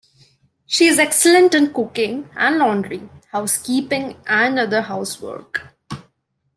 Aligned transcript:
She 0.65 0.87
is 0.87 0.97
excellent 0.97 1.53
in 1.53 1.75
cooking 1.75 2.27
and 2.35 2.57
laundry, 2.57 3.07
housekeeping 3.29 4.17
and 4.25 4.57
other 4.57 4.81
housework. 4.81 5.75